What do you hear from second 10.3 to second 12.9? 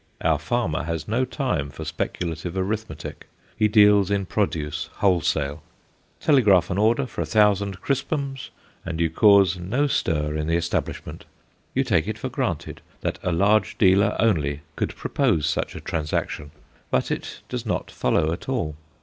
in the establishment. You take it for granted